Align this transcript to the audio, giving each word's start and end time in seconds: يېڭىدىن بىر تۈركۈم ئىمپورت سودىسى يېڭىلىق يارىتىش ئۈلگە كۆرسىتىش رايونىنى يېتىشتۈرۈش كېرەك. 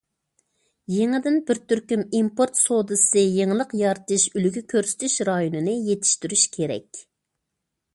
يېڭىدىن 0.93 1.37
بىر 1.49 1.59
تۈركۈم 1.73 2.05
ئىمپورت 2.21 2.59
سودىسى 2.63 3.27
يېڭىلىق 3.27 3.77
يارىتىش 3.83 4.27
ئۈلگە 4.35 4.67
كۆرسىتىش 4.75 5.23
رايونىنى 5.33 5.81
يېتىشتۈرۈش 5.93 6.53
كېرەك. 6.59 7.09